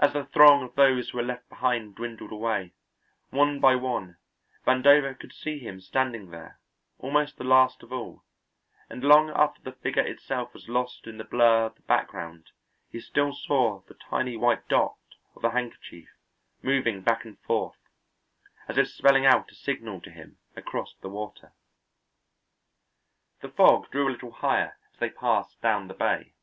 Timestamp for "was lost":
10.52-11.06